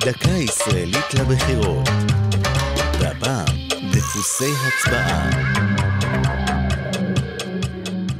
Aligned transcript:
דקה 0.00 0.30
ישראלית 0.30 1.14
לבחירות. 1.14 1.88
והפעם, 3.00 3.56
דפוסי 3.92 4.52
הצבעה. 4.66 5.30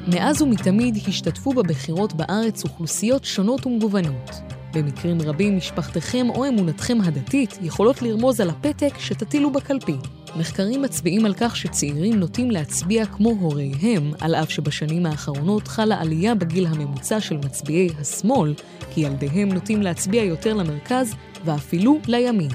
מאז 0.06 0.43
ומתמיד 0.43 0.99
השתתפו 1.09 1.53
בבחירות 1.53 2.12
בארץ 2.12 2.64
אוכלוסיות 2.64 3.25
שונות 3.25 3.67
ומגוונות. 3.67 4.30
במקרים 4.75 5.23
רבים 5.23 5.57
משפחתכם 5.57 6.27
או 6.30 6.49
אמונתכם 6.49 6.99
הדתית 7.05 7.59
יכולות 7.62 8.03
לרמוז 8.03 8.41
על 8.41 8.51
הפתק 8.51 8.99
שתטילו 8.99 9.53
בקלפי. 9.53 9.97
מחקרים 10.37 10.83
מצביעים 10.83 11.25
על 11.25 11.35
כך 11.35 11.57
שצעירים 11.57 12.21
נוטים 12.21 12.51
להצביע 12.51 13.07
כמו 13.07 13.31
הוריהם, 13.31 14.13
על 14.21 14.35
אף 14.35 14.51
שבשנים 14.51 15.07
האחרונות 15.07 15.69
חלה 15.69 16.01
עלייה 16.01 16.35
בגיל 16.35 16.67
הממוצע 16.67 17.21
של 17.21 17.37
מצביעי 17.37 17.89
השמאל, 18.01 18.55
כי 18.91 19.01
ילדיהם 19.01 19.49
נוטים 19.53 19.83
להצביע 19.83 20.25
יותר 20.25 20.55
למרכז 20.55 21.14
ואפילו 21.45 21.99
לימין. 22.07 22.50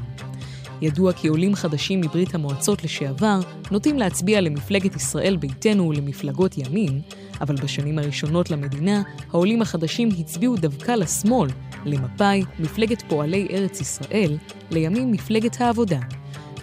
ידוע 0.81 1.13
כי 1.13 1.27
עולים 1.27 1.55
חדשים 1.55 2.01
מברית 2.01 2.35
המועצות 2.35 2.83
לשעבר 2.83 3.39
נוטים 3.71 3.99
להצביע 3.99 4.41
למפלגת 4.41 4.95
ישראל 4.95 5.37
ביתנו 5.37 5.89
ולמפלגות 5.89 6.57
ימין, 6.57 7.01
אבל 7.41 7.55
בשנים 7.55 7.99
הראשונות 7.99 8.51
למדינה, 8.51 9.01
העולים 9.31 9.61
החדשים 9.61 10.09
הצביעו 10.19 10.55
דווקא 10.55 10.91
לשמאל, 10.91 11.49
למפא"י, 11.85 12.43
מפלגת 12.59 13.01
פועלי 13.01 13.47
ארץ 13.51 13.81
ישראל, 13.81 14.37
לימים 14.71 15.11
מפלגת 15.11 15.61
העבודה. 15.61 15.99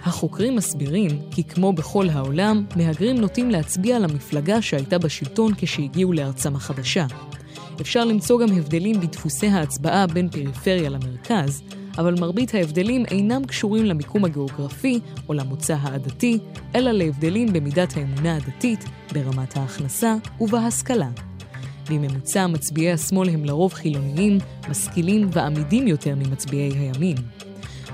החוקרים 0.05 0.57
מסבירים 0.57 1.11
כי 1.31 1.45
כמו 1.45 1.73
בכל 1.73 2.09
העולם, 2.09 2.65
מהגרים 2.77 3.17
נוטים 3.17 3.51
להצביע 3.51 3.99
למפלגה 3.99 4.63
שהייתה 4.63 4.99
בשלטון 4.99 5.53
כשהגיעו 5.57 6.13
לארצם 6.13 6.57
החדשה. 6.57 7.07
אפשר 7.81 8.05
למצוא 8.05 8.41
גם 8.41 8.57
הבדלים 8.57 9.01
בדפוסי 9.01 9.47
ההצבעה 9.47 10.07
בין 10.07 10.29
פריפריה 10.29 10.91
למרכז, 10.91 11.63
אבל 11.99 12.21
מרבית 12.21 12.55
ההבדלים 12.55 13.07
אינם 13.07 13.45
קשורים 13.45 13.85
למיקום 13.85 14.25
הגיאוגרפי 14.25 15.01
או 15.29 15.35
למוצא 15.35 15.77
העדתי, 15.81 16.39
אלא 16.75 16.91
להבדלים 16.91 17.53
במידת 17.53 17.97
האמונה 17.97 18.37
הדתית, 18.37 18.85
ברמת 19.13 19.57
ההכנסה 19.57 20.15
ובהשכלה. 20.41 21.09
בממוצע 21.91 22.47
מצביעי 22.47 22.93
השמאל 22.93 23.29
הם 23.29 23.45
לרוב 23.45 23.73
חילוניים, 23.73 24.39
משכילים 24.69 25.29
ועמידים 25.33 25.89
יותר 25.89 26.15
ממצביעי 26.15 26.73
הימין. 26.79 27.17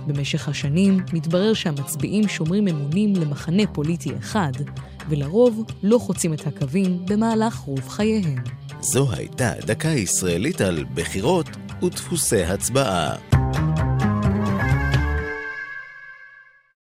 במשך 0.06 0.48
השנים 0.48 1.00
מתברר 1.12 1.54
שהמצביעים 1.54 2.28
שומרים 2.28 2.68
אמונים 2.68 3.12
למחנה 3.16 3.62
פוליטי 3.72 4.10
אחד, 4.18 4.52
ולרוב 5.08 5.64
לא 5.82 5.98
חוצים 5.98 6.32
את 6.32 6.46
הקווים 6.46 7.06
במהלך 7.06 7.54
רוב 7.54 7.88
חייהם. 7.88 8.36
זו 8.80 9.12
הייתה 9.12 9.52
דקה 9.60 9.88
ישראלית 9.88 10.60
על 10.60 10.84
בחירות 10.94 11.46
ודפוסי 11.82 12.42
הצבעה. 12.42 13.35